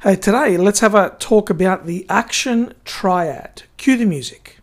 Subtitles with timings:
[0.00, 3.64] Hey, today let's have a talk about the action triad.
[3.78, 4.56] Cue the music.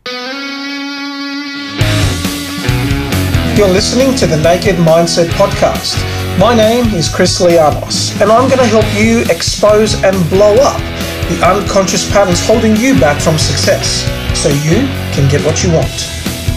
[3.58, 6.00] You're listening to the Naked Mindset Podcast.
[6.40, 10.79] My name is Chris Lianos, and I'm going to help you expose and blow up
[11.27, 14.07] the unconscious patterns holding you back from success
[14.39, 16.07] so you can get what you want.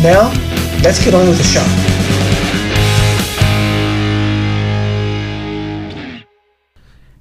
[0.01, 0.31] Now,
[0.85, 1.98] let's get on with the show.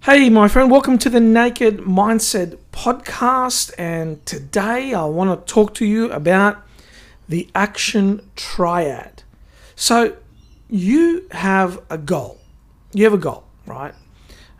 [0.09, 3.73] Hey, my friend, welcome to the Naked Mindset Podcast.
[3.77, 6.63] And today I want to talk to you about
[7.27, 9.23] the action triad.
[9.75, 10.15] So,
[10.69, 12.39] you have a goal.
[12.93, 13.93] You have a goal, right?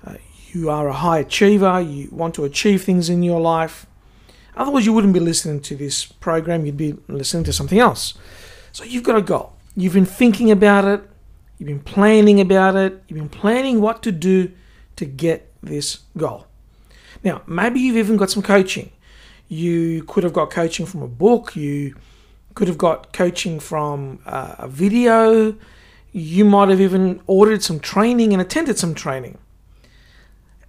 [0.06, 0.16] Uh,
[0.52, 1.80] you are a high achiever.
[1.80, 3.86] You want to achieve things in your life.
[4.58, 6.66] Otherwise, you wouldn't be listening to this program.
[6.66, 8.16] You'd be listening to something else.
[8.74, 9.54] So, you've got a goal.
[9.78, 11.10] You've been thinking about it.
[11.58, 13.02] You've been planning about it.
[13.08, 14.52] You've been planning what to do
[14.98, 16.46] to get this goal.
[17.24, 18.92] Now, maybe you've even got some coaching.
[19.48, 21.56] You could have got coaching from a book.
[21.56, 21.96] You
[22.54, 25.56] could have got coaching from uh, a video.
[26.12, 29.38] You might have even ordered some training and attended some training.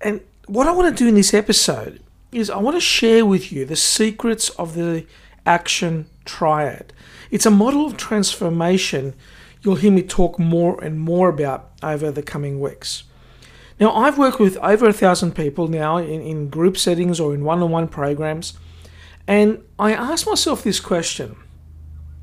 [0.01, 2.01] And what I want to do in this episode
[2.31, 5.07] is I want to share with you the secrets of the
[5.45, 6.93] action triad.
[7.31, 9.15] It's a model of transformation
[9.63, 13.05] you'll hear me talk more and more about over the coming weeks.
[13.81, 17.45] Now, I've worked with over a thousand people now in, in group settings or in
[17.45, 18.55] one on one programs,
[19.27, 21.37] and I asked myself this question.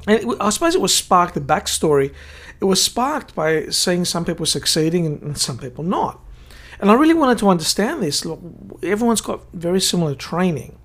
[0.08, 2.14] And it, I suppose it was sparked, the backstory,
[2.60, 6.20] it was sparked by seeing some people succeeding and, and some people not.
[6.80, 8.26] And I really wanted to understand this.
[8.26, 8.40] Look,
[8.84, 10.78] everyone's got very similar training.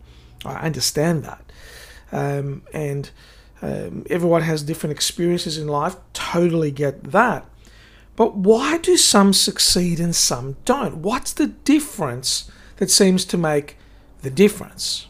[0.45, 1.53] I understand that.
[2.13, 3.11] Um, and
[3.63, 5.97] um, everyone has different experiences in life.
[6.13, 7.45] Totally get that.
[8.21, 10.97] But why do some succeed and some don't?
[10.97, 13.79] What's the difference that seems to make
[14.21, 15.07] the difference?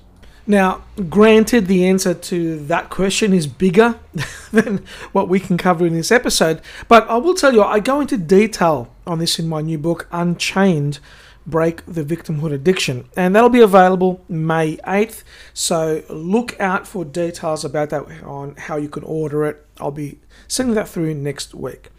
[0.46, 3.98] Now, granted, the answer to that question is bigger
[4.52, 8.00] than what we can cover in this episode, but I will tell you, I go
[8.00, 11.00] into detail on this in my new book, Unchained
[11.44, 15.24] Break the Victimhood Addiction, and that'll be available May 8th.
[15.52, 19.66] So look out for details about that on how you can order it.
[19.78, 21.90] I'll be sending that through next week.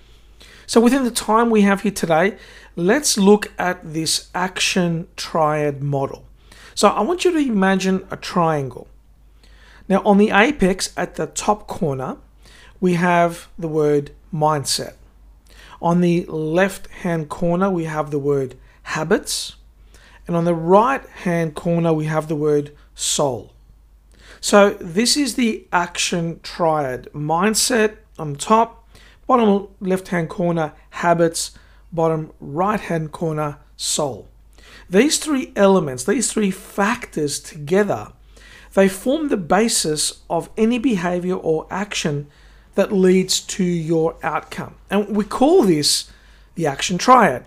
[0.71, 2.37] So, within the time we have here today,
[2.77, 6.23] let's look at this action triad model.
[6.75, 8.87] So, I want you to imagine a triangle.
[9.89, 12.15] Now, on the apex at the top corner,
[12.79, 14.93] we have the word mindset.
[15.81, 19.57] On the left hand corner, we have the word habits.
[20.25, 23.51] And on the right hand corner, we have the word soul.
[24.39, 28.80] So, this is the action triad mindset on top,
[29.31, 31.51] bottom left hand corner habits,
[31.93, 34.27] bottom right hand corner soul.
[34.89, 38.09] These three elements, these three factors together,
[38.73, 42.27] they form the basis of any behavior or action
[42.75, 44.75] that leads to your outcome.
[44.89, 46.11] And we call this
[46.55, 47.45] the action triad.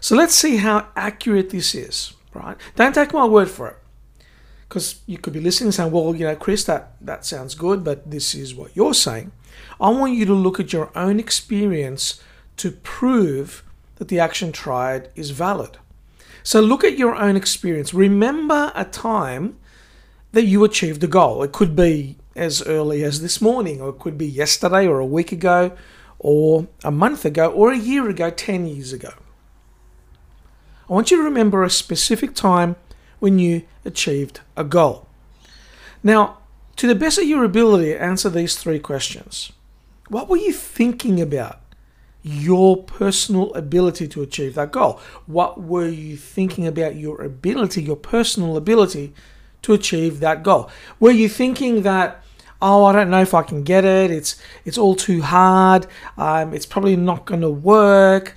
[0.00, 2.58] So let's see how accurate this is, right?
[2.76, 3.76] Don't take my word for it.
[4.68, 7.82] Because you could be listening and saying, well, you know, Chris, that, that sounds good,
[7.82, 9.32] but this is what you're saying.
[9.80, 12.22] I want you to look at your own experience
[12.56, 13.64] to prove
[13.96, 15.78] that the action triad is valid.
[16.42, 17.94] So look at your own experience.
[17.94, 19.56] Remember a time
[20.32, 21.42] that you achieved a goal.
[21.42, 25.06] It could be as early as this morning, or it could be yesterday, or a
[25.06, 25.72] week ago,
[26.18, 29.12] or a month ago, or a year ago, 10 years ago.
[30.88, 32.76] I want you to remember a specific time
[33.20, 35.06] when you achieved a goal.
[36.02, 36.38] Now,
[36.76, 39.52] to the best of your ability, answer these three questions.
[40.08, 41.60] What were you thinking about?
[42.22, 44.98] Your personal ability to achieve that goal.
[45.26, 49.12] What were you thinking about your ability, your personal ability
[49.62, 50.70] to achieve that goal?
[50.98, 52.22] Were you thinking that,
[52.62, 54.10] oh, I don't know if I can get it.
[54.10, 55.86] It's it's all too hard.
[56.16, 58.36] Um, it's probably not going to work.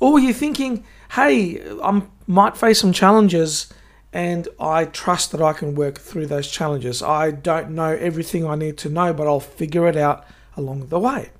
[0.00, 3.72] Or were you thinking, hey, I might face some challenges
[4.12, 7.02] and I trust that I can work through those challenges.
[7.02, 10.24] I don't know everything I need to know, but I'll figure it out
[10.56, 11.30] along the way.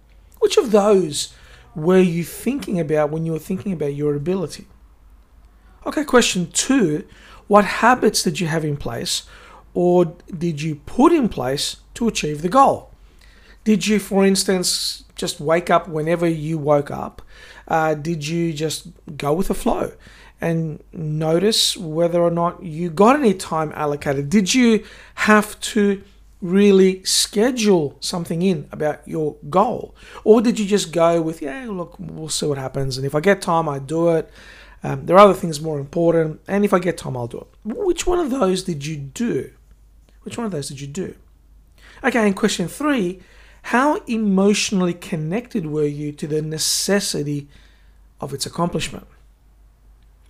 [0.41, 1.35] Which of those
[1.75, 4.67] were you thinking about when you were thinking about your ability?
[5.87, 7.07] Okay, question two
[7.47, 9.23] What habits did you have in place
[9.75, 12.91] or did you put in place to achieve the goal?
[13.65, 17.23] Did you, for instance, just wake up whenever you woke up?
[17.67, 19.93] Uh, did you just go with the flow?
[20.41, 24.31] And notice whether or not you got any time allocated.
[24.31, 26.03] Did you have to
[26.41, 29.95] really schedule something in about your goal?
[30.23, 32.97] Or did you just go with, yeah, look, we'll see what happens.
[32.97, 34.31] And if I get time, I do it.
[34.83, 37.49] Um, there are other things more important, and if I get time, I'll do it.
[37.65, 39.51] Which one of those did you do?
[40.23, 41.17] Which one of those did you do?
[42.05, 43.21] Okay, and question three
[43.63, 47.49] how emotionally connected were you to the necessity
[48.21, 49.07] of its accomplishment?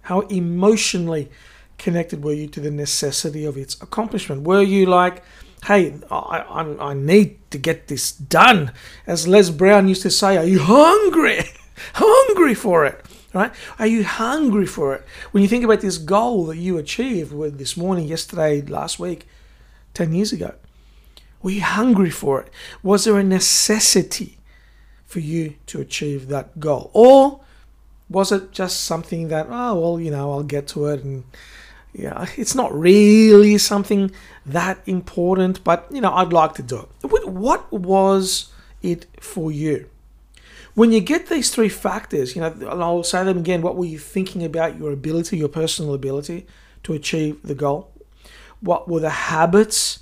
[0.09, 1.29] How emotionally
[1.77, 4.41] connected were you to the necessity of its accomplishment?
[4.41, 5.23] Were you like,
[5.67, 8.73] hey, I, I, I need to get this done?
[9.07, 11.41] As Les Brown used to say, are you hungry?
[11.93, 13.05] hungry for it?
[13.35, 13.53] Right?
[13.79, 15.05] Are you hungry for it?
[15.33, 19.29] When you think about this goal that you achieved this morning, yesterday, last week,
[19.93, 20.55] 10 years ago,
[21.43, 22.51] were you hungry for it?
[22.83, 24.39] Was there a necessity
[25.05, 26.91] for you to achieve that goal?
[26.95, 27.43] Or
[28.09, 31.25] was it just something that, oh, well, you know, I'll get to it and
[31.93, 34.11] yeah, it's not really something
[34.47, 37.27] that important, but you know, I'd like to do it.
[37.27, 38.53] What was
[38.83, 39.89] it for you?
[40.75, 43.87] When you get these three factors, you know, and I'll say them again, what were
[43.87, 46.47] you thinking about your ability, your personal ability
[46.85, 47.91] to achieve the goal?
[48.61, 50.01] What were the habits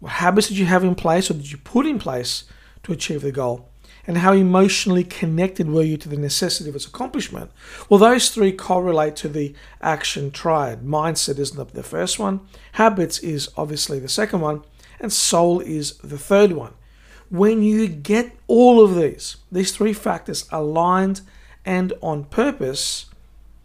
[0.00, 2.44] what habits did you have in place or did you put in place
[2.82, 3.68] to achieve the goal?
[4.06, 7.50] And how emotionally connected were you to the necessity of its accomplishment?
[7.88, 10.82] Well, those three correlate to the action triad.
[10.82, 12.40] Mindset is the first one,
[12.72, 14.62] habits is obviously the second one,
[15.00, 16.74] and soul is the third one.
[17.30, 21.22] When you get all of these, these three factors aligned
[21.64, 23.06] and on purpose,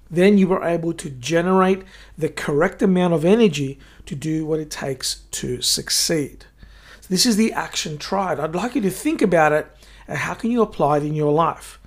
[0.09, 1.83] then you are able to generate
[2.17, 6.45] the correct amount of energy to do what it takes to succeed.
[7.01, 8.39] So this is the action triad.
[8.39, 9.67] I'd like you to think about it
[10.07, 11.79] and how can you apply it in your life.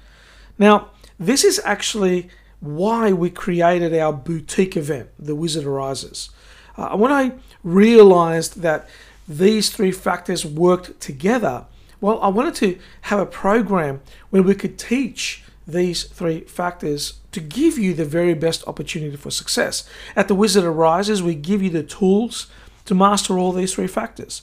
[0.59, 2.29] Now, this is actually
[2.61, 6.31] why we created our boutique event, The Wizard Arises.
[6.77, 7.33] Uh, when I
[7.63, 8.89] realized that
[9.29, 11.67] these three factors worked together,
[12.01, 14.01] well, I wanted to have a program
[14.31, 19.31] where we could teach these three factors to give you the very best opportunity for
[19.31, 19.89] success.
[20.15, 22.49] At the Wizard Arises, we give you the tools
[22.85, 24.43] to master all these three factors.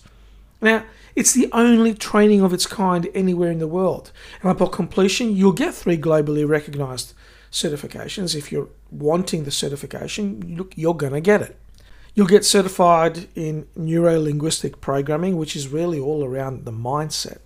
[0.61, 0.83] Now,
[1.15, 4.11] it's the only training of its kind anywhere in the world.
[4.41, 7.13] And upon completion, you'll get three globally recognized
[7.51, 8.35] certifications.
[8.35, 11.57] If you're wanting the certification, look, you're going to get it.
[12.13, 17.37] You'll get certified in neuro linguistic programming, which is really all around the mindset.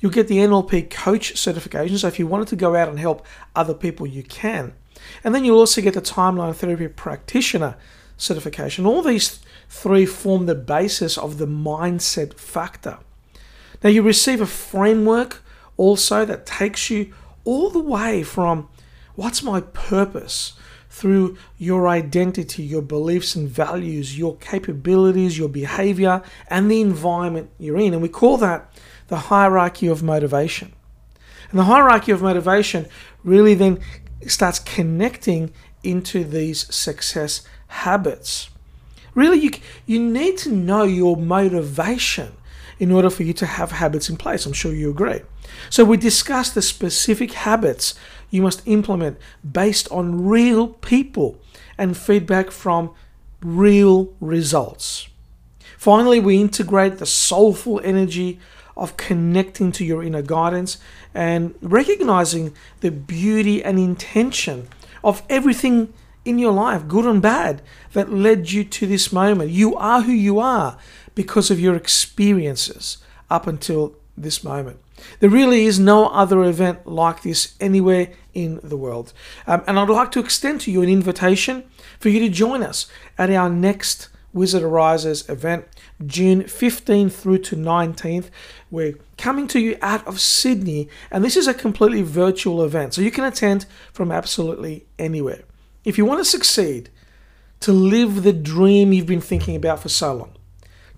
[0.00, 1.98] You'll get the NLP coach certification.
[1.98, 4.74] So if you wanted to go out and help other people, you can.
[5.22, 7.76] And then you'll also get the timeline therapy practitioner
[8.16, 8.86] certification.
[8.86, 12.98] All these three form the basis of the mindset factor.
[13.82, 15.42] Now you receive a framework
[15.76, 17.12] also that takes you
[17.44, 18.68] all the way from
[19.14, 20.54] what's my purpose
[20.88, 27.78] through your identity, your beliefs and values, your capabilities, your behavior, and the environment you're
[27.78, 27.92] in.
[27.92, 28.70] And we call that
[29.08, 30.72] the hierarchy of motivation.
[31.50, 32.86] And the hierarchy of motivation
[33.22, 33.78] really then
[34.26, 35.52] starts connecting
[35.82, 38.48] into these success habits.
[39.16, 39.50] Really, you,
[39.86, 42.32] you need to know your motivation
[42.78, 44.44] in order for you to have habits in place.
[44.44, 45.22] I'm sure you agree.
[45.70, 47.94] So, we discussed the specific habits
[48.30, 49.18] you must implement
[49.50, 51.40] based on real people
[51.78, 52.90] and feedback from
[53.40, 55.08] real results.
[55.78, 58.38] Finally, we integrate the soulful energy
[58.76, 60.76] of connecting to your inner guidance
[61.14, 64.68] and recognizing the beauty and intention
[65.02, 65.94] of everything
[66.26, 67.62] in your life, good and bad,
[67.92, 69.50] that led you to this moment.
[69.50, 70.76] You are who you are
[71.14, 72.98] because of your experiences
[73.30, 74.80] up until this moment.
[75.20, 79.12] There really is no other event like this anywhere in the world.
[79.46, 81.64] Um, and I'd like to extend to you an invitation
[82.00, 82.86] for you to join us
[83.18, 85.66] at our next Wizard Arises event,
[86.04, 88.28] June 15th through to 19th.
[88.70, 93.00] We're coming to you out of Sydney, and this is a completely virtual event, so
[93.00, 95.42] you can attend from absolutely anywhere.
[95.86, 96.90] If you want to succeed,
[97.60, 100.32] to live the dream you've been thinking about for so long,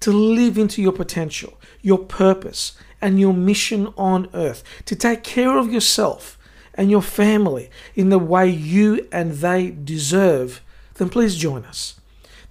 [0.01, 5.59] to live into your potential, your purpose, and your mission on earth, to take care
[5.59, 6.39] of yourself
[6.73, 10.63] and your family in the way you and they deserve,
[10.95, 12.01] then please join us.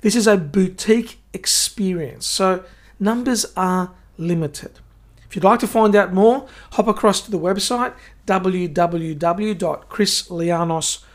[0.02, 2.64] This is a boutique experience, so
[3.00, 4.74] numbers are limited.
[5.28, 7.96] If you'd like to find out more, hop across to the website
[8.28, 11.07] www.chrislianos.com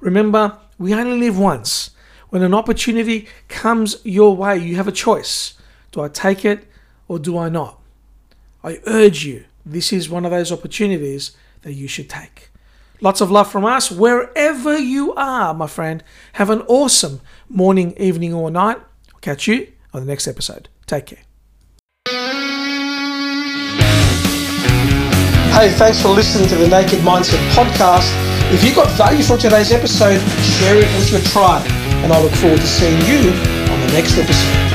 [0.00, 1.90] Remember, we only live once.
[2.30, 5.54] When an opportunity comes your way, you have a choice.
[5.92, 6.67] Do I take it
[7.08, 7.80] or do I not?
[8.62, 12.50] I urge you, this is one of those opportunities that you should take.
[13.00, 16.02] Lots of love from us wherever you are, my friend.
[16.34, 18.78] Have an awesome morning, evening, or night.
[19.14, 20.68] I'll catch you on the next episode.
[20.86, 21.18] Take care.
[25.54, 28.12] Hey, thanks for listening to the Naked Mindset podcast.
[28.52, 31.66] If you got value from today's episode, share it with your tribe.
[32.02, 33.30] And I look forward to seeing you
[33.72, 34.67] on the next episode.